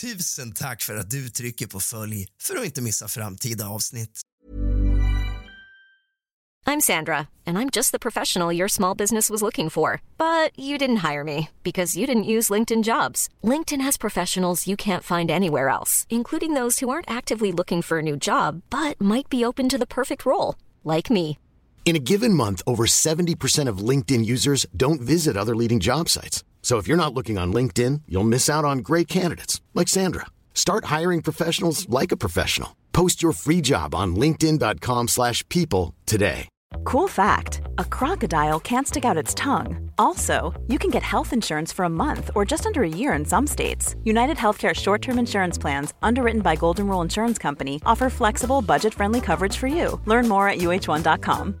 Tusen 0.00 0.52
tack 0.52 0.82
för 0.82 0.96
att 0.96 1.10
du 1.10 1.28
trycker 1.28 1.66
på 1.66 1.80
följ 1.80 2.26
för 2.42 2.56
att 2.56 2.64
inte 2.64 2.82
missa 2.82 3.08
framtida 3.08 3.68
avsnitt. 3.68 4.20
I'm 6.66 6.80
Sandra, 6.80 7.16
and 7.46 7.58
I'm 7.58 7.70
just 7.76 7.92
the 7.92 7.98
professional 7.98 8.56
your 8.56 8.68
small 8.68 8.96
business 8.96 9.30
was 9.30 9.42
looking 9.42 9.70
for. 9.70 10.00
But 10.18 10.50
you 10.58 10.78
didn't 10.78 11.12
hire 11.12 11.24
me 11.24 11.48
because 11.62 11.98
you 11.98 12.06
didn't 12.06 12.36
use 12.36 12.52
LinkedIn 12.52 12.82
jobs. 12.82 13.28
LinkedIn 13.42 13.84
has 13.84 13.98
professionals 13.98 14.66
you 14.66 14.76
can't 14.76 15.16
find 15.16 15.30
anywhere 15.30 15.68
else, 15.68 16.06
including 16.08 16.54
those 16.54 16.84
who 16.84 16.90
aren't 16.90 17.18
actively 17.18 17.52
looking 17.52 17.82
for 17.82 17.98
a 17.98 18.02
new 18.02 18.16
job 18.16 18.62
but 18.70 19.00
might 19.00 19.28
be 19.28 19.46
open 19.46 19.68
to 19.68 19.78
the 19.78 19.86
perfect 19.86 20.26
role, 20.26 20.54
like 20.84 21.14
me. 21.14 21.38
In 21.84 21.96
a 21.96 22.10
given 22.10 22.34
month, 22.34 22.62
over 22.66 22.84
70% 22.86 23.70
of 23.70 23.88
LinkedIn 23.88 24.24
users 24.26 24.66
don't 24.76 25.00
visit 25.00 25.36
other 25.36 25.56
leading 25.56 25.80
job 25.80 26.08
sites. 26.08 26.44
So 26.68 26.76
if 26.76 26.86
you're 26.86 26.98
not 27.04 27.14
looking 27.14 27.38
on 27.38 27.50
LinkedIn, 27.50 28.02
you'll 28.06 28.32
miss 28.34 28.50
out 28.50 28.66
on 28.66 28.80
great 28.80 29.08
candidates 29.08 29.62
like 29.72 29.88
Sandra. 29.88 30.26
Start 30.52 30.92
hiring 30.96 31.22
professionals 31.22 31.88
like 31.88 32.12
a 32.12 32.16
professional. 32.24 32.76
Post 32.92 33.22
your 33.22 33.32
free 33.32 33.62
job 33.62 33.94
on 33.94 34.14
linkedin.com/people 34.14 35.94
today. 36.04 36.48
Cool 36.84 37.08
fact 37.08 37.62
a 37.78 37.84
crocodile 37.96 38.60
can't 38.60 38.86
stick 38.86 39.06
out 39.06 39.22
its 39.22 39.32
tongue. 39.32 39.90
Also, 39.96 40.34
you 40.66 40.78
can 40.78 40.90
get 40.90 41.02
health 41.02 41.32
insurance 41.32 41.72
for 41.72 41.86
a 41.86 41.96
month 42.04 42.30
or 42.34 42.44
just 42.44 42.66
under 42.66 42.82
a 42.82 42.96
year 43.00 43.16
in 43.16 43.24
some 43.24 43.46
states. 43.46 43.96
United 44.04 44.36
Healthcare 44.36 44.74
short 44.74 45.00
term 45.00 45.18
insurance 45.18 45.60
plans, 45.62 45.94
underwritten 46.02 46.42
by 46.42 46.54
Golden 46.56 46.86
Rule 46.86 47.04
Insurance 47.04 47.38
Company, 47.38 47.80
offer 47.86 48.10
flexible, 48.10 48.60
budget 48.60 48.92
friendly 48.92 49.22
coverage 49.22 49.56
for 49.56 49.68
you. 49.68 49.98
Learn 50.04 50.28
more 50.28 50.50
at 50.50 50.58
uh1.com. 50.58 51.60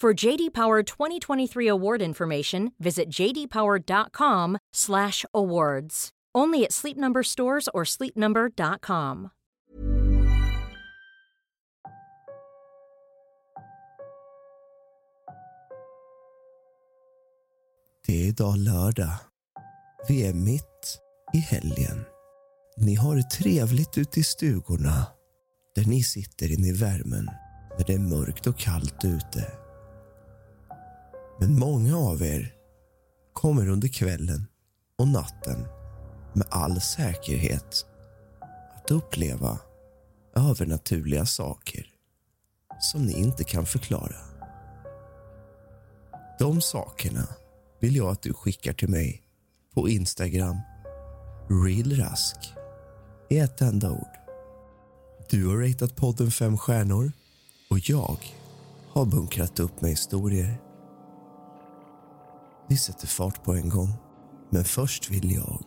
For 0.00 0.26
JD 0.26 0.52
Power 0.52 0.82
2023 0.82 1.68
award 1.68 2.02
information, 2.02 2.72
visit 2.78 3.08
jdpower.com/awards. 3.08 6.08
Only 6.38 6.64
at 6.64 6.72
Sleep 6.72 6.96
Number 6.96 7.22
stores 7.22 7.68
or 7.74 7.84
sleepnumber.com. 7.84 9.28
Det 18.06 18.12
är 18.12 18.28
idag 18.28 18.56
lördag. 18.56 19.12
Vi 20.08 20.26
är 20.26 20.34
mitt 20.34 20.98
i 21.34 21.38
helgen. 21.38 22.04
Ni 22.76 22.94
har 22.94 23.16
det 23.16 23.30
trevligt 23.30 23.98
ute 23.98 24.20
i 24.20 24.22
stugorna 24.22 25.06
där 25.74 25.84
ni 25.84 26.02
sitter 26.02 26.52
inne 26.52 26.68
i 26.68 26.72
värmen 26.72 27.28
när 27.78 27.86
det 27.86 27.94
är 27.94 27.98
mörkt 27.98 28.46
och 28.46 28.58
kallt 28.58 29.04
ute. 29.04 29.67
Men 31.40 31.58
många 31.58 31.96
av 31.96 32.22
er 32.22 32.54
kommer 33.32 33.68
under 33.68 33.88
kvällen 33.88 34.46
och 34.98 35.08
natten 35.08 35.66
med 36.34 36.46
all 36.50 36.80
säkerhet 36.80 37.86
att 38.76 38.90
uppleva 38.90 39.58
övernaturliga 40.36 41.26
saker 41.26 41.86
som 42.80 43.06
ni 43.06 43.12
inte 43.12 43.44
kan 43.44 43.66
förklara. 43.66 44.16
De 46.38 46.60
sakerna 46.60 47.28
vill 47.80 47.96
jag 47.96 48.08
att 48.08 48.22
du 48.22 48.32
skickar 48.34 48.72
till 48.72 48.88
mig 48.88 49.22
på 49.74 49.88
Instagram. 49.88 50.56
Realrask 51.48 52.36
i 53.30 53.38
ett 53.38 53.60
enda 53.60 53.90
ord. 53.90 54.18
Du 55.30 55.46
har 55.46 55.56
ratat 55.56 55.96
podden 55.96 56.30
fem 56.30 56.58
stjärnor 56.58 57.12
och 57.70 57.78
jag 57.90 58.18
har 58.88 59.04
bunkrat 59.04 59.60
upp 59.60 59.80
med 59.80 59.90
historier. 59.90 60.67
Vi 62.68 62.76
sätter 62.76 63.06
fart 63.06 63.44
på 63.44 63.54
en 63.54 63.68
gång, 63.68 63.92
men 64.50 64.64
först 64.64 65.10
vill 65.10 65.32
jag 65.32 65.62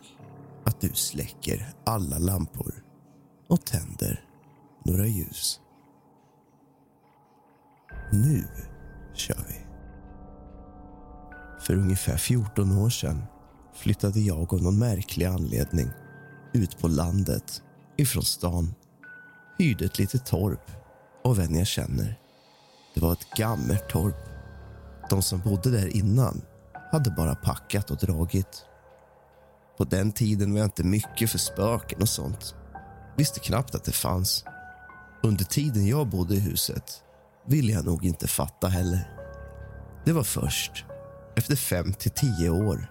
att 0.65 0.81
du 0.81 0.89
släcker 0.93 1.73
alla 1.85 2.17
lampor 2.17 2.83
och 3.47 3.65
tänder 3.65 4.25
några 4.85 5.07
ljus. 5.07 5.59
Nu 8.11 8.47
kör 9.13 9.45
vi. 9.49 9.65
För 11.61 11.75
ungefär 11.75 12.17
14 12.17 12.77
år 12.77 12.89
sedan 12.89 13.23
flyttade 13.73 14.19
jag 14.19 14.53
av 14.53 14.61
någon 14.61 14.79
märklig 14.79 15.25
anledning 15.25 15.89
ut 16.53 16.77
på 16.79 16.87
landet 16.87 17.63
ifrån 17.97 18.23
stan. 18.23 18.73
Hyrde 19.57 19.85
ett 19.85 19.99
litet 19.99 20.25
torp 20.25 20.71
av 21.23 21.39
en 21.39 21.55
jag 21.55 21.67
känner. 21.67 22.19
Det 22.93 23.01
var 23.01 23.11
ett 23.11 23.29
gammalt 23.37 23.89
torp. 23.89 24.17
De 25.09 25.21
som 25.21 25.39
bodde 25.39 25.71
där 25.71 25.95
innan 25.95 26.41
hade 26.91 27.11
bara 27.11 27.35
packat 27.35 27.91
och 27.91 27.97
dragit. 27.97 28.65
På 29.77 29.83
den 29.83 30.11
tiden 30.11 30.51
var 30.53 30.59
jag 30.59 30.67
inte 30.67 30.83
mycket 30.83 31.29
för 31.29 31.37
spöken 31.37 32.01
och 32.01 32.09
sånt. 32.09 32.55
Visste 33.17 33.39
knappt 33.39 33.75
att 33.75 33.83
det 33.83 33.91
fanns. 33.91 34.45
Under 35.23 35.45
tiden 35.45 35.87
jag 35.87 36.07
bodde 36.07 36.35
i 36.35 36.39
huset 36.39 37.03
ville 37.45 37.71
jag 37.71 37.85
nog 37.85 38.05
inte 38.05 38.27
fatta 38.27 38.67
heller. 38.67 39.17
Det 40.05 40.13
var 40.13 40.23
först 40.23 40.85
efter 41.35 41.55
fem 41.55 41.93
till 41.93 42.11
tio 42.11 42.49
år 42.49 42.87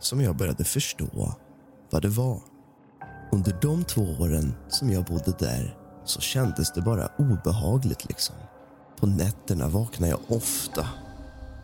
som 0.00 0.20
jag 0.20 0.36
började 0.36 0.64
förstå 0.64 1.34
vad 1.90 2.02
det 2.02 2.08
var. 2.08 2.40
Under 3.32 3.58
de 3.62 3.84
två 3.84 4.02
åren 4.02 4.54
som 4.68 4.90
jag 4.90 5.04
bodde 5.04 5.32
där 5.38 5.76
så 6.04 6.20
kändes 6.20 6.72
det 6.72 6.82
bara 6.82 7.08
obehagligt. 7.18 8.08
liksom. 8.08 8.36
På 9.00 9.06
nätterna 9.06 9.68
vaknade 9.68 10.10
jag 10.10 10.20
ofta 10.28 10.88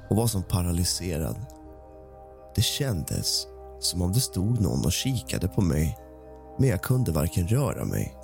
och 0.08 0.16
var 0.16 0.26
som 0.26 0.42
paralyserad. 0.42 1.36
Det 2.54 2.62
kändes 2.62 3.46
som 3.80 4.02
om 4.02 4.12
det 4.12 4.20
stod 4.20 4.60
någon 4.60 4.84
och 4.84 4.92
kikade 4.92 5.48
på 5.48 5.60
mig 5.60 5.98
men 6.58 6.68
jag 6.68 6.82
kunde 6.82 7.12
varken 7.12 7.48
röra 7.48 7.84
mig 7.84 8.16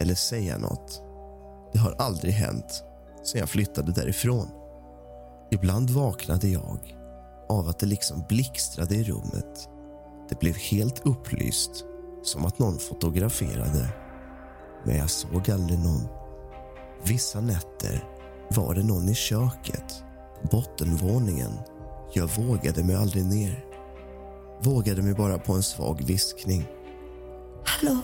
eller 0.00 0.14
säga 0.14 0.58
något. 0.58 1.02
Det 1.72 1.78
har 1.78 1.94
aldrig 1.98 2.32
hänt 2.32 2.84
sedan 3.24 3.40
jag 3.40 3.48
flyttade 3.48 3.92
därifrån. 3.92 4.48
Ibland 5.50 5.90
vaknade 5.90 6.48
jag 6.48 6.96
av 7.48 7.68
att 7.68 7.78
det 7.78 7.86
liksom 7.86 8.24
blixtrade 8.28 8.94
i 8.94 9.04
rummet. 9.04 9.68
Det 10.28 10.40
blev 10.40 10.54
helt 10.54 11.06
upplyst, 11.06 11.84
som 12.22 12.44
att 12.44 12.58
någon 12.58 12.78
fotograferade. 12.78 13.88
Men 14.84 14.96
jag 14.96 15.10
såg 15.10 15.50
aldrig 15.50 15.78
någon. 15.78 16.08
Vissa 17.04 17.40
nätter 17.40 18.04
var 18.50 18.74
det 18.74 18.82
någon 18.82 19.08
i 19.08 19.14
köket, 19.14 20.04
på 20.42 20.48
bottenvåningen. 20.56 21.52
Jag 22.12 22.26
vågade 22.26 22.84
mig 22.84 22.96
aldrig 22.96 23.24
ner. 23.24 23.65
Vågade 24.60 25.02
mig 25.02 25.14
bara 25.14 25.38
på 25.38 25.52
en 25.52 25.62
svag 25.62 26.02
viskning. 26.04 26.68
Hallå? 27.64 27.96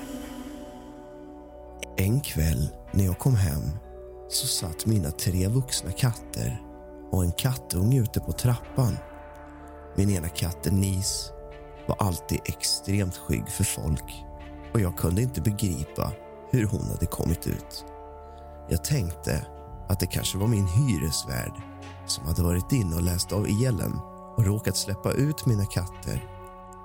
En 1.96 2.20
kväll 2.20 2.68
när 2.92 3.04
jag 3.04 3.18
kom 3.18 3.34
hem 3.34 3.62
så 4.28 4.46
satt 4.46 4.86
mina 4.86 5.10
tre 5.10 5.48
vuxna 5.48 5.92
katter 5.92 6.62
och 7.10 7.24
en 7.24 7.32
kattunge 7.32 8.00
ute 8.00 8.20
på 8.20 8.32
trappan. 8.32 8.96
Min 9.96 10.10
ena 10.10 10.28
katt 10.28 10.62
Denise 10.62 11.32
var 11.86 11.96
alltid 11.98 12.40
extremt 12.44 13.16
skygg 13.16 13.48
för 13.48 13.64
folk 13.64 14.24
och 14.74 14.80
jag 14.80 14.98
kunde 14.98 15.22
inte 15.22 15.40
begripa 15.40 16.12
hur 16.50 16.66
hon 16.66 16.88
hade 16.90 17.06
kommit 17.06 17.46
ut. 17.46 17.84
Jag 18.68 18.84
tänkte 18.84 19.46
att 19.88 20.00
det 20.00 20.06
kanske 20.06 20.38
var 20.38 20.46
min 20.46 20.66
hyresvärd 20.66 21.52
som 22.06 22.26
hade 22.26 22.42
varit 22.42 22.72
inne 22.72 22.96
och 22.96 23.02
läst 23.02 23.32
av 23.32 23.46
elen 23.46 23.98
och 24.36 24.44
råkat 24.44 24.76
släppa 24.76 25.12
ut 25.12 25.46
mina 25.46 25.66
katter. 25.66 26.31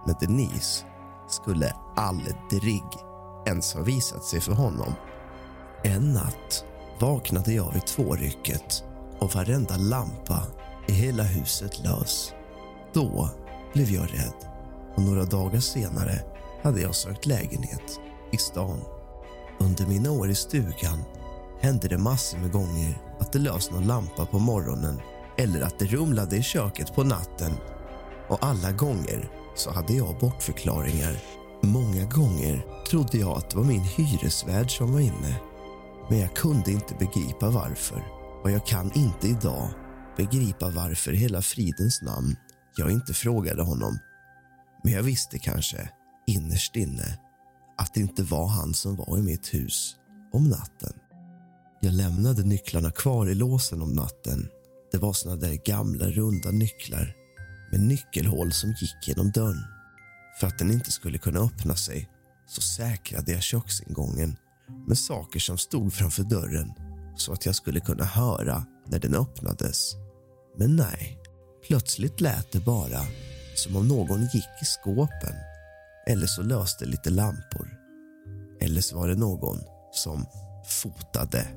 Men 0.07 0.15
Denise 0.19 0.85
skulle 1.29 1.73
aldrig 1.95 2.83
ens 3.45 3.73
ha 3.73 3.81
visat 3.81 4.23
sig 4.23 4.41
för 4.41 4.53
honom. 4.53 4.93
En 5.83 6.13
natt 6.13 6.65
vaknade 6.99 7.53
jag 7.53 7.73
vid 7.73 7.85
tvårycket 7.85 8.83
och 9.19 9.35
varenda 9.35 9.77
lampa 9.77 10.43
i 10.87 10.91
hela 10.91 11.23
huset 11.23 11.79
lös. 11.83 12.33
Då 12.93 13.29
blev 13.73 13.89
jag 13.89 14.13
rädd 14.13 14.49
och 14.95 15.01
några 15.03 15.23
dagar 15.23 15.59
senare 15.59 16.19
hade 16.63 16.81
jag 16.81 16.95
sökt 16.95 17.25
lägenhet 17.25 17.99
i 18.31 18.37
stan. 18.37 18.79
Under 19.59 19.85
mina 19.85 20.11
år 20.11 20.29
i 20.29 20.35
stugan 20.35 21.03
hände 21.61 21.87
det 21.87 21.97
massor 21.97 22.37
med 22.37 22.51
gånger 22.51 23.01
att 23.19 23.31
det 23.31 23.39
lös 23.39 23.71
någon 23.71 23.87
lampa 23.87 24.25
på 24.25 24.39
morgonen 24.39 25.01
eller 25.37 25.61
att 25.61 25.79
det 25.79 25.85
rumlade 25.85 26.37
i 26.37 26.43
köket 26.43 26.95
på 26.95 27.03
natten. 27.03 27.51
Och 28.27 28.45
alla 28.45 28.71
gånger 28.71 29.29
så 29.57 29.71
hade 29.71 29.93
jag 29.93 30.19
bortförklaringar 30.19 31.17
Många 31.63 32.05
gånger 32.05 32.65
trodde 32.89 33.17
jag 33.17 33.37
att 33.37 33.49
det 33.49 33.57
var 33.57 33.63
min 33.63 33.83
hyresvärd 33.83 34.77
som 34.77 34.93
var 34.93 34.99
inne. 34.99 35.41
Men 36.09 36.19
jag 36.19 36.35
kunde 36.35 36.71
inte 36.71 36.95
begripa 36.99 37.49
varför. 37.49 38.03
Och 38.43 38.51
jag 38.51 38.65
kan 38.65 38.91
inte 38.95 39.27
idag 39.27 39.69
begripa 40.17 40.69
varför 40.69 41.13
i 41.13 41.17
hela 41.17 41.41
fridens 41.41 42.01
namn 42.01 42.35
jag 42.75 42.91
inte 42.91 43.13
frågade 43.13 43.63
honom. 43.63 43.99
Men 44.83 44.93
jag 44.93 45.03
visste 45.03 45.39
kanske, 45.39 45.89
innerst 46.27 46.75
inne, 46.75 47.19
att 47.77 47.93
det 47.93 47.99
inte 47.99 48.23
var 48.23 48.47
han 48.47 48.73
som 48.73 48.95
var 48.95 49.17
i 49.17 49.21
mitt 49.21 49.53
hus 49.53 49.95
om 50.33 50.49
natten. 50.49 50.93
Jag 51.79 51.93
lämnade 51.93 52.43
nycklarna 52.43 52.91
kvar 52.91 53.29
i 53.29 53.35
låsen 53.35 53.81
om 53.81 53.93
natten. 53.93 54.47
Det 54.91 54.97
var 54.97 55.13
såna 55.13 55.35
där 55.35 55.65
gamla 55.65 56.05
runda 56.05 56.51
nycklar 56.51 57.13
med 57.71 57.79
nyckelhål 57.79 58.51
som 58.51 58.69
gick 58.69 59.07
genom 59.07 59.31
dörren. 59.31 59.65
För 60.39 60.47
att 60.47 60.59
den 60.59 60.71
inte 60.71 60.91
skulle 60.91 61.17
kunna 61.17 61.39
öppna 61.39 61.75
sig 61.75 62.09
så 62.47 62.61
säkrade 62.61 63.31
jag 63.31 63.43
köksingången 63.43 64.35
med 64.87 64.97
saker 64.97 65.39
som 65.39 65.57
stod 65.57 65.93
framför 65.93 66.23
dörren 66.23 66.73
så 67.15 67.33
att 67.33 67.45
jag 67.45 67.55
skulle 67.55 67.79
kunna 67.79 68.05
höra 68.05 68.65
när 68.85 68.99
den 68.99 69.15
öppnades. 69.15 69.95
Men 70.57 70.75
nej, 70.75 71.17
plötsligt 71.67 72.21
lät 72.21 72.51
det 72.51 72.59
bara 72.59 73.01
som 73.55 73.75
om 73.75 73.87
någon 73.87 74.21
gick 74.21 74.61
i 74.61 74.65
skåpen 74.65 75.35
eller 76.07 76.27
så 76.27 76.41
löste 76.41 76.85
lite 76.85 77.09
lampor. 77.09 77.69
Eller 78.61 78.81
så 78.81 78.97
var 78.97 79.07
det 79.07 79.15
någon 79.15 79.59
som 79.91 80.25
fotade 80.81 81.47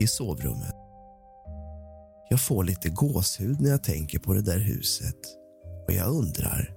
i 0.00 0.06
sovrummet. 0.06 0.74
Jag 2.30 2.40
får 2.40 2.64
lite 2.64 2.88
gåshud 2.88 3.60
när 3.60 3.70
jag 3.70 3.84
tänker 3.84 4.18
på 4.18 4.34
det 4.34 4.42
där 4.42 4.58
huset 4.58 5.16
och 5.86 5.92
jag 5.92 6.08
undrar 6.08 6.74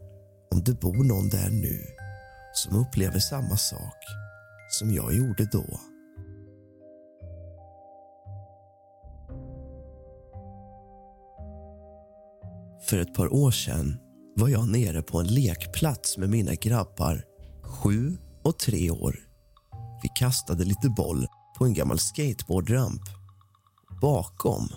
om 0.51 0.63
det 0.63 0.79
bor 0.79 1.03
någon 1.03 1.29
där 1.29 1.49
nu 1.49 1.85
som 2.53 2.75
upplever 2.75 3.19
samma 3.19 3.57
sak 3.57 3.97
som 4.69 4.93
jag 4.93 5.13
gjorde 5.13 5.45
då. 5.51 5.79
För 12.89 12.97
ett 12.97 13.13
par 13.13 13.33
år 13.33 13.51
sedan 13.51 13.97
var 14.35 14.49
jag 14.49 14.69
nere 14.69 15.01
på 15.01 15.19
en 15.19 15.27
lekplats 15.27 16.17
med 16.17 16.29
mina 16.29 16.53
grabbar, 16.53 17.23
sju 17.63 18.17
och 18.43 18.59
tre 18.59 18.91
år. 18.91 19.15
Vi 20.03 20.09
kastade 20.15 20.63
lite 20.63 20.89
boll 20.89 21.27
på 21.57 21.65
en 21.65 21.73
gammal 21.73 21.99
skateboardramp. 21.99 23.01
Bakom 24.01 24.69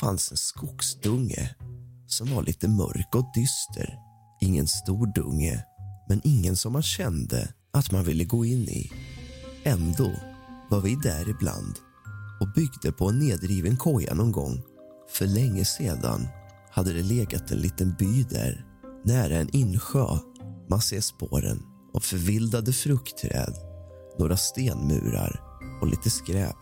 fanns 0.00 0.30
en 0.30 0.36
skogsdunge 0.36 1.56
som 2.06 2.34
var 2.34 2.42
lite 2.42 2.68
mörk 2.68 3.14
och 3.14 3.30
dyster. 3.34 3.98
Ingen 4.40 4.66
stor 4.66 5.06
dunge, 5.14 5.64
men 6.08 6.20
ingen 6.24 6.56
som 6.56 6.72
man 6.72 6.82
kände 6.82 7.48
att 7.72 7.92
man 7.92 8.04
ville 8.04 8.24
gå 8.24 8.44
in 8.44 8.68
i. 8.68 8.90
Ändå 9.64 10.12
var 10.70 10.80
vi 10.80 10.96
där 11.02 11.28
ibland 11.28 11.74
och 12.40 12.52
byggde 12.52 12.92
på 12.92 13.08
en 13.08 13.18
nedriven 13.18 13.76
koja 13.76 14.14
någon 14.14 14.32
gång. 14.32 14.62
För 15.10 15.26
länge 15.26 15.64
sedan 15.64 16.28
hade 16.70 16.92
det 16.92 17.02
legat 17.02 17.50
en 17.50 17.58
liten 17.58 17.94
by 17.98 18.22
där, 18.22 18.66
nära 19.04 19.34
en 19.34 19.56
insjö. 19.56 20.18
Man 20.70 20.80
ser 20.80 21.00
spåren 21.00 21.62
av 21.94 22.00
förvildade 22.00 22.72
fruktträd, 22.72 23.54
några 24.18 24.36
stenmurar 24.36 25.40
och 25.80 25.86
lite 25.86 26.10
skräp. 26.10 26.56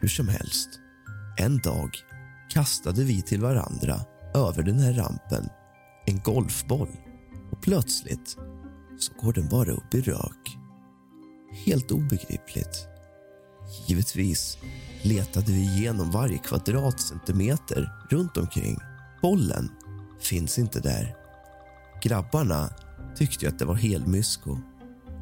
Hur 0.00 0.08
som 0.08 0.28
helst, 0.28 0.68
en 1.38 1.58
dag 1.58 1.90
kastade 2.50 3.04
vi 3.04 3.22
till 3.22 3.40
varandra 3.40 4.00
över 4.34 4.62
den 4.62 4.78
här 4.78 4.92
rampen 4.92 5.48
en 6.08 6.20
golfboll 6.20 6.88
och 7.52 7.62
plötsligt 7.62 8.36
så 8.98 9.12
går 9.20 9.32
den 9.32 9.48
bara 9.48 9.72
upp 9.72 9.94
i 9.94 10.00
rök. 10.00 10.58
Helt 11.66 11.90
obegripligt. 11.90 12.88
Givetvis 13.86 14.58
letade 15.02 15.52
vi 15.52 15.60
igenom 15.60 16.10
varje 16.10 16.38
kvadratcentimeter 16.38 17.92
runt 18.10 18.36
omkring. 18.36 18.78
Bollen 19.22 19.70
finns 20.20 20.58
inte 20.58 20.80
där. 20.80 21.16
Grabbarna 22.02 22.70
tyckte 23.16 23.48
att 23.48 23.58
det 23.58 23.64
var 23.64 23.74
helmysko. 23.74 24.58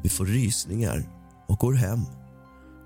Vi 0.03 0.09
får 0.09 0.25
rysningar 0.25 1.09
och 1.47 1.57
går 1.57 1.73
hem. 1.73 2.01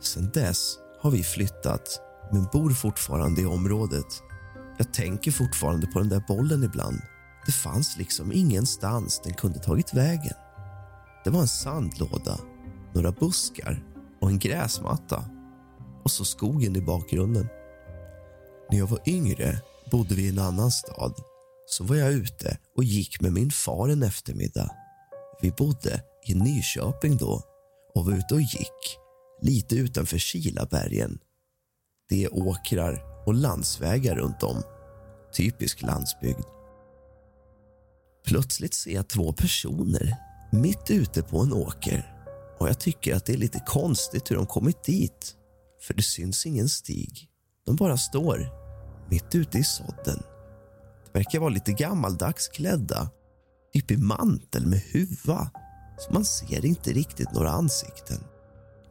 Sen 0.01 0.31
dess 0.33 0.77
har 1.01 1.11
vi 1.11 1.23
flyttat, 1.23 2.01
men 2.31 2.47
bor 2.53 2.69
fortfarande 2.69 3.41
i 3.41 3.45
området. 3.45 4.23
Jag 4.77 4.93
tänker 4.93 5.31
fortfarande 5.31 5.87
på 5.87 5.99
den 5.99 6.09
där 6.09 6.23
bollen 6.27 6.63
ibland. 6.63 7.01
Det 7.45 7.51
fanns 7.51 7.97
liksom 7.97 8.31
ingenstans 8.31 9.21
den 9.23 9.33
kunde 9.33 9.59
tagit 9.59 9.93
vägen. 9.93 10.33
Det 11.23 11.29
var 11.29 11.41
en 11.41 11.47
sandlåda, 11.47 12.39
några 12.93 13.11
buskar 13.11 13.83
och 14.21 14.29
en 14.29 14.39
gräsmatta. 14.39 15.25
Och 16.03 16.11
så 16.11 16.25
skogen 16.25 16.75
i 16.75 16.81
bakgrunden. 16.81 17.47
När 18.71 18.77
jag 18.77 18.87
var 18.87 18.99
yngre 19.05 19.61
bodde 19.91 20.15
vi 20.15 20.25
i 20.25 20.29
en 20.29 20.39
annan 20.39 20.71
stad. 20.71 21.13
Så 21.65 21.83
var 21.83 21.95
jag 21.95 22.11
ute 22.11 22.57
och 22.77 22.83
gick 22.83 23.21
med 23.21 23.33
min 23.33 23.51
far 23.51 23.89
en 23.89 24.03
eftermiddag. 24.03 24.69
Vi 25.41 25.51
bodde 25.51 26.03
i 26.27 26.33
Nyköping 26.33 27.17
då 27.17 27.41
och 27.95 28.05
var 28.05 28.13
ute 28.13 28.33
och 28.33 28.41
gick 28.41 28.97
lite 29.41 29.75
utanför 29.75 30.17
Kilabergen. 30.17 31.19
Det 32.09 32.23
är 32.23 32.33
åkrar 32.33 33.10
och 33.31 33.37
landsvägar 33.37 34.15
runt 34.15 34.43
om. 34.43 34.63
Typisk 35.33 35.81
landsbygd. 35.81 36.45
Plötsligt 38.25 38.73
ser 38.73 38.91
jag 38.91 39.07
två 39.07 39.33
personer 39.33 40.15
mitt 40.51 40.89
ute 40.89 41.23
på 41.23 41.39
en 41.39 41.53
åker 41.53 42.15
och 42.59 42.69
jag 42.69 42.79
tycker 42.79 43.15
att 43.15 43.25
det 43.25 43.33
är 43.33 43.37
lite 43.37 43.63
konstigt 43.67 44.31
hur 44.31 44.35
de 44.35 44.45
kommit 44.45 44.83
dit. 44.83 45.35
För 45.81 45.93
det 45.93 46.01
syns 46.01 46.45
ingen 46.45 46.69
stig. 46.69 47.27
De 47.65 47.75
bara 47.75 47.97
står 47.97 48.49
mitt 49.09 49.35
ute 49.35 49.57
i 49.57 49.63
sådden. 49.63 50.23
De 51.05 51.19
verkar 51.19 51.39
vara 51.39 51.49
lite 51.49 51.71
gammaldags 51.71 52.47
klädda. 52.47 53.09
Typ 53.73 53.91
i 53.91 53.97
mantel 53.97 54.67
med 54.67 54.79
huva. 54.79 55.51
Så 55.97 56.13
man 56.13 56.25
ser 56.25 56.65
inte 56.65 56.91
riktigt 56.91 57.33
några 57.33 57.49
ansikten. 57.49 58.23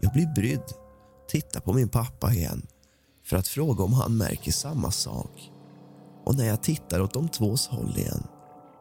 Jag 0.00 0.12
blir 0.12 0.34
brydd. 0.34 0.72
Tittar 1.28 1.60
på 1.60 1.72
min 1.72 1.88
pappa 1.88 2.32
igen 2.32 2.66
för 3.30 3.36
att 3.36 3.48
fråga 3.48 3.84
om 3.84 3.92
han 3.92 4.16
märker 4.16 4.52
samma 4.52 4.90
sak. 4.90 5.50
Och 6.24 6.36
när 6.36 6.44
jag 6.46 6.62
tittar 6.62 7.00
åt 7.00 7.14
de 7.14 7.28
tvås 7.28 7.68
håll 7.68 7.96
igen, 7.96 8.26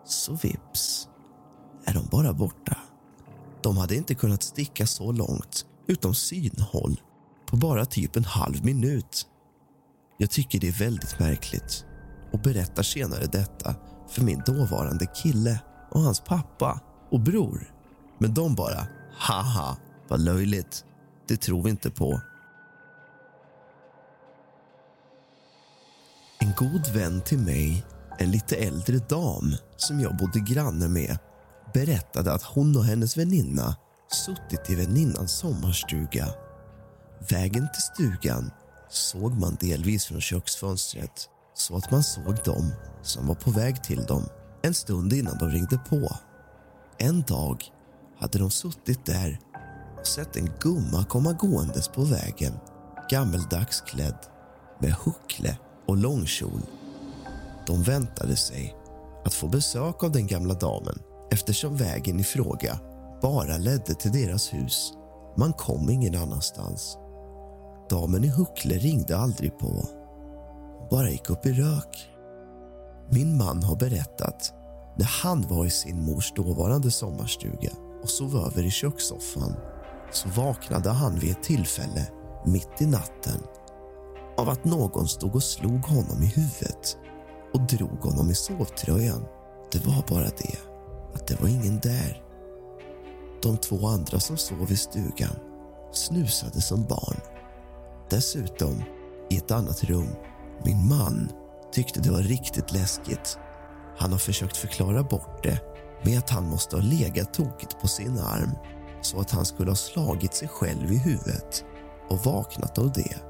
så 0.06 0.34
vips 0.34 1.08
är 1.86 1.94
de 1.94 2.06
bara 2.12 2.34
borta. 2.34 2.78
De 3.64 3.78
hade 3.78 3.96
inte 3.96 4.16
kunnat 4.16 4.44
sticka 4.44 4.88
så 4.88 5.12
långt 5.12 5.66
utom 5.88 6.14
synhåll 6.14 7.02
på 7.48 7.58
bara 7.58 7.86
typ 7.86 8.16
en 8.16 8.24
halv 8.24 8.66
minut. 8.66 9.28
Jag 10.18 10.30
tycker 10.30 10.60
det 10.60 10.68
är 10.68 10.80
väldigt 10.80 11.20
märkligt 11.20 11.86
och 12.32 12.40
berättar 12.40 12.84
senare 12.84 13.26
detta 13.26 13.76
för 14.08 14.22
min 14.22 14.42
dåvarande 14.46 15.06
kille 15.06 15.60
och 15.92 16.02
hans 16.02 16.20
pappa 16.20 16.80
och 17.12 17.20
bror. 17.20 17.74
Men 18.18 18.34
de 18.34 18.56
bara, 18.56 18.88
haha, 19.18 19.78
vad 20.08 20.20
löjligt. 20.20 20.86
Det 21.28 21.38
tror 21.38 21.64
vi 21.64 21.70
inte 21.70 21.92
på. 21.92 22.22
En 26.42 26.54
god 26.58 26.88
vän 26.94 27.22
till 27.22 27.40
mig, 27.40 27.86
en 28.18 28.32
lite 28.32 28.56
äldre 28.56 28.98
dam 28.98 29.56
som 29.78 30.00
jag 30.00 30.18
bodde 30.18 30.40
granne 30.40 30.88
med 30.88 31.18
berättade 31.74 32.34
att 32.34 32.44
hon 32.44 32.78
och 32.78 32.86
hennes 32.86 33.18
väninna 33.18 33.76
suttit 34.12 34.70
i 34.70 34.76
väninnans 34.76 35.32
sommarstuga. 35.32 36.28
Vägen 37.30 37.68
till 37.74 37.82
stugan 37.82 38.52
såg 38.90 39.34
man 39.34 39.58
delvis 39.60 40.06
från 40.06 40.22
köksfönstret 40.22 41.30
så 41.54 41.78
att 41.78 41.92
man 41.92 42.04
såg 42.04 42.36
dem 42.46 42.72
som 43.02 43.28
var 43.28 43.36
på 43.36 43.52
väg 43.52 43.84
till 43.84 44.04
dem 44.04 44.24
en 44.62 44.74
stund 44.74 45.14
innan 45.14 45.38
de 45.38 45.50
ringde 45.50 45.78
på. 45.78 46.18
En 46.98 47.22
dag 47.22 47.64
hade 48.20 48.40
de 48.40 48.52
suttit 48.52 49.06
där 49.06 49.40
och 50.00 50.08
sett 50.08 50.36
en 50.36 50.52
gumma 50.60 51.06
komma 51.06 51.34
gåendes 51.34 51.88
på 51.88 52.02
vägen 52.02 52.54
gammeldags 53.10 53.82
klädd 53.82 54.26
med 54.80 54.92
huckle 54.92 55.58
och 55.90 55.98
långkjol. 55.98 56.62
De 57.68 57.84
väntade 57.84 58.36
sig 58.36 58.76
att 59.26 59.34
få 59.34 59.48
besök 59.48 60.04
av 60.04 60.12
den 60.12 60.28
gamla 60.28 60.54
damen 60.54 61.00
eftersom 61.32 61.76
vägen 61.76 62.20
i 62.20 62.24
fråga 62.24 62.80
bara 63.22 63.58
ledde 63.58 63.94
till 63.94 64.12
deras 64.12 64.54
hus. 64.54 64.94
Man 65.38 65.54
kom 65.54 65.90
ingen 65.90 66.16
annanstans. 66.16 66.98
Damen 67.90 68.24
i 68.24 68.28
huckle 68.28 68.78
ringde 68.78 69.18
aldrig 69.18 69.58
på. 69.58 69.88
Bara 70.92 71.10
gick 71.10 71.30
upp 71.30 71.46
i 71.46 71.54
rök. 71.54 72.10
Min 73.10 73.38
man 73.38 73.64
har 73.64 73.76
berättat 73.76 74.54
när 74.98 75.24
han 75.24 75.42
var 75.42 75.66
i 75.66 75.70
sin 75.70 76.06
mors 76.06 76.34
dåvarande 76.34 76.92
sommarstuga 76.92 77.72
och 78.04 78.10
sov 78.10 78.36
över 78.36 78.64
i 78.64 78.72
kökssoffan 78.72 79.56
så 80.12 80.30
vaknade 80.30 80.90
han 80.90 81.20
vid 81.20 81.32
ett 81.32 81.44
tillfälle 81.44 82.08
mitt 82.46 82.82
i 82.82 82.86
natten 82.86 83.42
av 84.40 84.50
att 84.50 84.66
någon 84.66 85.08
stod 85.08 85.36
och 85.36 85.44
slog 85.44 85.86
honom 85.86 86.24
i 86.24 86.26
huvudet 86.26 86.98
och 87.54 87.62
drog 87.62 88.00
honom 88.00 88.30
i 88.32 88.36
sovtröjan. 88.36 89.26
Det 89.72 89.86
var 89.86 90.04
bara 90.08 90.30
det 90.30 90.60
att 91.14 91.28
det 91.28 91.42
var 91.42 91.48
ingen 91.48 91.80
där. 91.80 92.24
De 93.42 93.58
två 93.58 93.88
andra 93.88 94.20
som 94.20 94.38
sov 94.38 94.72
i 94.72 94.78
stugan 94.78 95.36
snusade 95.92 96.62
som 96.62 96.84
barn. 96.84 97.20
Dessutom, 98.10 98.84
i 99.30 99.38
ett 99.38 99.52
annat 99.52 99.84
rum, 99.84 100.10
min 100.66 100.88
man 100.88 101.32
tyckte 101.72 102.00
det 102.00 102.12
var 102.12 102.22
riktigt 102.22 102.72
läskigt. 102.72 103.38
Han 103.98 104.12
har 104.12 104.20
försökt 104.20 104.58
förklara 104.58 105.04
bort 105.04 105.44
det 105.44 105.60
med 106.04 106.20
att 106.20 106.30
han 106.30 106.50
måste 106.50 106.76
ha 106.76 106.84
legat 106.84 107.34
tokigt 107.34 107.82
på 107.82 107.88
sin 107.88 108.20
arm 108.20 108.52
så 109.02 109.20
att 109.20 109.32
han 109.32 109.46
skulle 109.46 109.72
ha 109.72 109.76
slagit 109.76 110.34
sig 110.34 110.48
själv 110.48 110.92
i 110.92 110.98
huvudet 110.98 111.66
och 112.10 112.20
vaknat 112.20 112.78
av 112.78 112.92
det. 112.92 113.29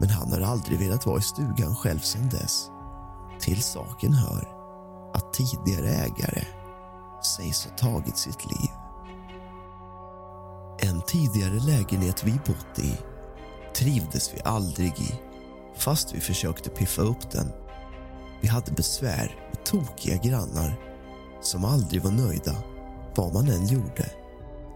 Men 0.00 0.10
han 0.10 0.32
har 0.32 0.40
aldrig 0.40 0.78
velat 0.78 1.06
vara 1.06 1.18
i 1.18 1.22
stugan 1.22 1.76
själv 1.76 1.98
sedan 1.98 2.28
dess. 2.28 2.70
Till 3.40 3.62
saken 3.62 4.12
hör 4.12 4.48
att 5.14 5.32
tidigare 5.32 5.88
ägare 5.88 6.44
sägs 7.36 7.64
ha 7.64 7.76
tagit 7.76 8.16
sitt 8.16 8.46
liv. 8.46 8.70
En 10.78 11.00
tidigare 11.00 11.60
lägenhet 11.60 12.24
vi 12.24 12.32
bott 12.32 12.78
i 12.78 12.98
trivdes 13.74 14.34
vi 14.34 14.40
aldrig 14.44 15.00
i 15.00 15.20
fast 15.76 16.14
vi 16.14 16.20
försökte 16.20 16.70
piffa 16.70 17.02
upp 17.02 17.30
den. 17.30 17.52
Vi 18.40 18.48
hade 18.48 18.72
besvär 18.72 19.36
med 19.48 19.64
tokiga 19.64 20.16
grannar 20.16 20.80
som 21.40 21.64
aldrig 21.64 22.02
var 22.02 22.10
nöjda 22.10 22.54
vad 23.14 23.34
man 23.34 23.48
än 23.48 23.66
gjorde. 23.66 24.10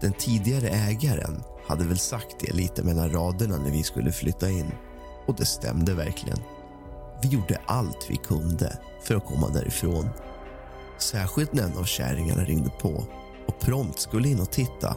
Den 0.01 0.13
tidigare 0.13 0.69
ägaren 0.69 1.43
hade 1.67 1.83
väl 1.83 1.99
sagt 1.99 2.35
det 2.39 2.53
lite 2.53 2.83
mellan 2.83 3.11
raderna 3.11 3.57
när 3.57 3.71
vi 3.71 3.83
skulle 3.83 4.11
flytta 4.11 4.49
in 4.49 4.71
och 5.27 5.35
det 5.35 5.45
stämde 5.45 5.93
verkligen. 5.93 6.39
Vi 7.21 7.27
gjorde 7.29 7.61
allt 7.65 8.05
vi 8.09 8.15
kunde 8.15 8.77
för 9.03 9.15
att 9.15 9.25
komma 9.25 9.49
därifrån. 9.49 10.09
Särskilt 10.97 11.53
när 11.53 11.63
en 11.63 11.77
av 11.77 11.83
kärringarna 11.83 12.43
ringde 12.43 12.69
på 12.69 13.03
och 13.47 13.59
prompt 13.59 13.99
skulle 13.99 14.29
in 14.29 14.39
och 14.39 14.51
titta 14.51 14.95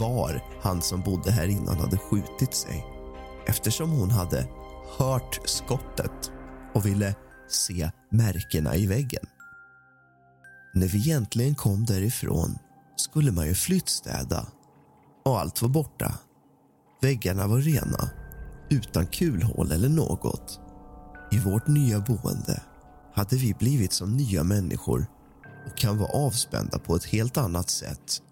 var 0.00 0.42
han 0.62 0.82
som 0.82 1.00
bodde 1.00 1.30
här 1.30 1.48
innan 1.48 1.78
hade 1.78 1.98
skjutit 1.98 2.54
sig 2.54 2.86
eftersom 3.46 3.90
hon 3.90 4.10
hade 4.10 4.48
hört 4.98 5.40
skottet 5.44 6.32
och 6.74 6.86
ville 6.86 7.14
se 7.48 7.90
märkena 8.10 8.76
i 8.76 8.86
väggen. 8.86 9.26
När 10.74 10.88
vi 10.88 10.98
egentligen 10.98 11.54
kom 11.54 11.84
därifrån 11.84 12.58
skulle 12.96 13.32
man 13.32 13.46
ju 13.46 13.54
flyttstäda 13.54 14.46
och 15.24 15.40
allt 15.40 15.62
var 15.62 15.68
borta. 15.68 16.18
Väggarna 17.00 17.46
var 17.46 17.58
rena, 17.58 18.10
utan 18.70 19.06
kulhål 19.06 19.72
eller 19.72 19.88
något. 19.88 20.60
I 21.30 21.38
vårt 21.38 21.66
nya 21.66 22.00
boende 22.00 22.62
hade 23.14 23.36
vi 23.36 23.54
blivit 23.54 23.92
som 23.92 24.16
nya 24.16 24.44
människor 24.44 25.06
och 25.66 25.76
kan 25.76 25.98
vara 25.98 26.26
avspända 26.26 26.78
på 26.78 26.96
ett 26.96 27.04
helt 27.04 27.36
annat 27.36 27.70
sätt. 27.70 28.22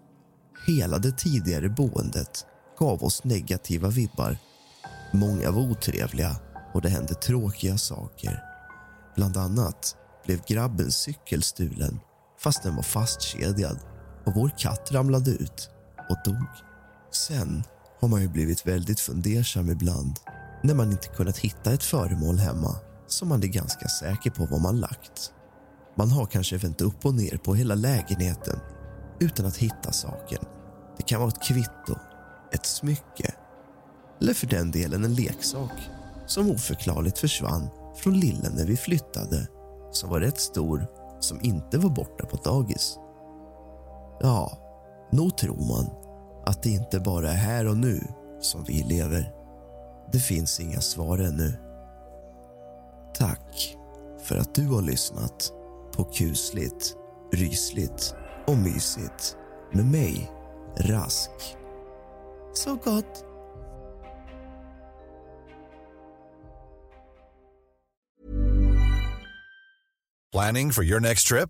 Hela 0.67 0.97
det 0.97 1.17
tidigare 1.17 1.69
boendet 1.69 2.45
gav 2.79 3.03
oss 3.03 3.23
negativa 3.23 3.87
vibbar. 3.87 4.37
Många 5.11 5.51
var 5.51 5.61
otrevliga 5.61 6.35
och 6.73 6.81
det 6.81 6.89
hände 6.89 7.13
tråkiga 7.13 7.77
saker. 7.77 8.43
Bland 9.15 9.37
annat 9.37 9.95
blev 10.25 10.41
grabbens 10.47 10.95
cykel 10.95 11.43
stulen 11.43 11.99
fast 12.39 12.63
den 12.63 12.75
var 12.75 12.83
fastkedjad 12.83 13.79
och 14.25 14.33
vår 14.35 14.51
katt 14.57 14.91
ramlade 14.91 15.31
ut 15.31 15.69
och 16.09 16.17
dog. 16.25 16.47
Sen 17.11 17.63
har 18.03 18.07
man 18.07 18.21
ju 18.21 18.29
blivit 18.29 18.67
väldigt 18.67 18.99
fundersam 18.99 19.69
ibland 19.69 20.19
när 20.63 20.73
man 20.73 20.91
inte 20.91 21.07
kunnat 21.07 21.37
hitta 21.37 21.73
ett 21.73 21.83
föremål 21.83 22.37
hemma 22.37 22.75
som 23.07 23.29
man 23.29 23.43
är 23.43 23.47
ganska 23.47 23.87
säker 23.87 24.29
på 24.29 24.45
var 24.45 24.59
man 24.59 24.79
lagt. 24.79 25.33
Man 25.97 26.11
har 26.11 26.25
kanske 26.25 26.57
vänt 26.57 26.81
upp 26.81 27.05
och 27.05 27.13
ner 27.13 27.37
på 27.37 27.55
hela 27.55 27.75
lägenheten 27.75 28.59
utan 29.19 29.45
att 29.45 29.57
hitta 29.57 29.91
saken. 29.91 30.45
Det 30.97 31.03
kan 31.03 31.19
vara 31.19 31.29
ett 31.29 31.43
kvitto, 31.43 31.95
ett 32.51 32.65
smycke 32.65 33.33
eller 34.21 34.33
för 34.33 34.47
den 34.47 34.71
delen 34.71 35.05
en 35.05 35.15
leksak 35.15 35.89
som 36.27 36.51
oförklarligt 36.51 37.19
försvann 37.19 37.69
från 37.95 38.19
Lille 38.19 38.49
när 38.49 38.65
vi 38.65 38.77
flyttade 38.77 39.47
som 39.91 40.09
var 40.09 40.19
rätt 40.19 40.39
stor 40.39 40.87
som 41.19 41.41
inte 41.41 41.77
var 41.77 41.89
borta 41.89 42.25
på 42.25 42.37
dagis. 42.37 42.97
Ja, 44.19 44.57
nog 45.11 45.37
tror 45.37 45.67
man 45.67 46.02
att 46.43 46.63
det 46.63 46.69
inte 46.69 46.99
bara 46.99 47.29
är 47.29 47.35
här 47.35 47.67
och 47.67 47.77
nu 47.77 48.01
som 48.41 48.63
vi 48.63 48.83
lever. 48.83 49.31
Det 50.11 50.19
finns 50.19 50.59
inga 50.59 50.81
svar 50.81 51.17
ännu. 51.17 51.53
Tack 53.13 53.77
för 54.23 54.37
att 54.37 54.55
du 54.55 54.67
har 54.67 54.81
lyssnat 54.81 55.51
på 55.95 56.03
kusligt, 56.03 56.95
rysligt 57.33 58.15
och 58.47 58.57
mysigt 58.57 59.37
med 59.73 59.85
mig, 59.85 60.31
Rask. 60.77 61.31
Så 62.53 62.75
gott! 62.75 63.25
Planning 70.31 70.71
for 70.71 70.83
your 70.83 70.99
next 70.99 71.27
trip? 71.27 71.49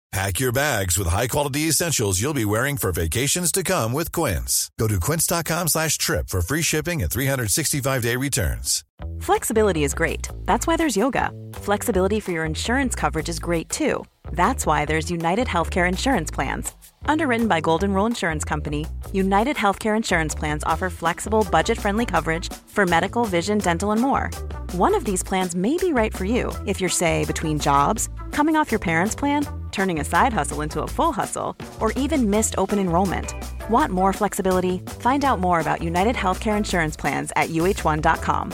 Pack 0.11 0.41
your 0.41 0.51
bags 0.51 0.97
with 0.97 1.07
high-quality 1.07 1.69
essentials 1.69 2.19
you'll 2.19 2.33
be 2.33 2.43
wearing 2.43 2.75
for 2.75 2.91
vacations 2.91 3.49
to 3.49 3.63
come 3.63 3.93
with 3.93 4.11
Quince. 4.11 4.69
Go 4.77 4.89
to 4.89 4.99
quince.com 4.99 5.69
slash 5.69 5.97
trip 5.97 6.27
for 6.27 6.41
free 6.41 6.61
shipping 6.61 7.01
and 7.01 7.09
365-day 7.09 8.17
returns. 8.17 8.83
Flexibility 9.21 9.85
is 9.85 9.93
great. 9.93 10.27
That's 10.43 10.67
why 10.67 10.75
there's 10.75 10.97
yoga. 10.97 11.31
Flexibility 11.53 12.19
for 12.19 12.33
your 12.33 12.43
insurance 12.43 12.93
coverage 12.93 13.29
is 13.29 13.39
great 13.39 13.69
too. 13.69 14.03
That's 14.33 14.65
why 14.65 14.83
there's 14.83 15.09
United 15.09 15.47
Healthcare 15.47 15.87
Insurance 15.87 16.29
Plans. 16.29 16.73
Underwritten 17.05 17.47
by 17.47 17.61
Golden 17.61 17.93
Rule 17.93 18.05
Insurance 18.05 18.43
Company, 18.43 18.85
United 19.13 19.55
Healthcare 19.55 19.95
Insurance 19.95 20.35
Plans 20.35 20.63
offer 20.65 20.89
flexible, 20.89 21.47
budget 21.49 21.77
friendly 21.77 22.05
coverage 22.05 22.51
for 22.67 22.85
medical, 22.85 23.23
vision, 23.23 23.59
dental, 23.59 23.91
and 23.91 24.01
more. 24.01 24.29
One 24.73 24.93
of 24.93 25.05
these 25.05 25.23
plans 25.23 25.55
may 25.55 25.77
be 25.77 25.93
right 25.93 26.15
for 26.15 26.25
you 26.25 26.51
if 26.67 26.81
you're, 26.81 26.89
say, 26.89 27.23
between 27.25 27.59
jobs, 27.59 28.09
coming 28.31 28.57
off 28.57 28.71
your 28.71 28.79
parents' 28.79 29.15
plan, 29.15 29.45
turning 29.71 29.99
a 29.99 30.03
side 30.03 30.33
hustle 30.33 30.61
into 30.61 30.81
a 30.81 30.87
full 30.87 31.11
hustle, 31.11 31.55
or 31.79 31.91
even 31.93 32.29
missed 32.29 32.55
open 32.57 32.79
enrollment. 32.79 33.33
Want 33.69 33.91
more 33.91 34.13
flexibility? 34.13 34.79
Find 34.99 35.23
out 35.23 35.39
more 35.39 35.59
about 35.59 35.81
United 35.83 36.15
Healthcare 36.15 36.57
Insurance 36.57 36.97
Plans 36.97 37.31
at 37.35 37.49
uh1.com. 37.49 38.53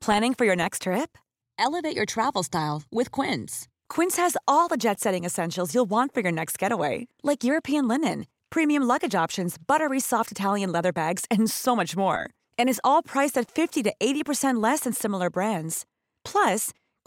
Planning 0.00 0.34
for 0.34 0.44
your 0.44 0.56
next 0.56 0.82
trip? 0.82 1.18
Elevate 1.58 1.96
your 1.96 2.06
travel 2.06 2.42
style 2.42 2.82
with 2.90 3.10
Quince. 3.10 3.68
Quince 3.88 4.16
has 4.16 4.36
all 4.46 4.68
the 4.68 4.76
jet 4.76 5.00
setting 5.00 5.24
essentials 5.24 5.74
you'll 5.74 5.90
want 5.90 6.14
for 6.14 6.20
your 6.20 6.32
next 6.32 6.58
getaway, 6.58 7.08
like 7.22 7.44
European 7.44 7.88
linen, 7.88 8.26
premium 8.48 8.84
luggage 8.84 9.14
options, 9.14 9.56
buttery 9.58 10.00
soft 10.00 10.30
Italian 10.30 10.70
leather 10.72 10.92
bags, 10.92 11.24
and 11.30 11.50
so 11.50 11.74
much 11.74 11.96
more. 11.96 12.30
And 12.56 12.68
is 12.68 12.80
all 12.84 13.02
priced 13.02 13.36
at 13.36 13.50
50 13.50 13.82
to 13.84 13.92
80% 14.00 14.62
less 14.62 14.80
than 14.80 14.92
similar 14.92 15.30
brands. 15.30 15.84
Plus, 16.24 16.70